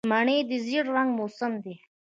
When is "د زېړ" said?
0.49-0.85